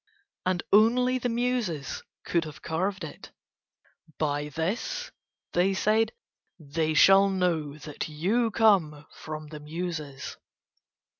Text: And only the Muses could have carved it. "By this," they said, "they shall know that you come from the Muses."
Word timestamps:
And 0.47 0.63
only 0.73 1.19
the 1.19 1.29
Muses 1.29 2.01
could 2.25 2.43
have 2.45 2.63
carved 2.63 3.03
it. 3.03 3.29
"By 4.17 4.49
this," 4.49 5.11
they 5.53 5.75
said, 5.75 6.11
"they 6.57 6.95
shall 6.95 7.29
know 7.29 7.77
that 7.77 8.09
you 8.09 8.49
come 8.49 9.05
from 9.13 9.49
the 9.49 9.59
Muses." 9.59 10.37